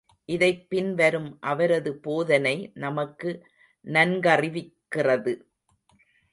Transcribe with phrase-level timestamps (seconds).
[0.25, 2.71] இதைப் பின் வரும் அவரது போதனை
[2.73, 3.45] நமக்கு
[3.85, 5.41] நன்கறிவிக்கிறது.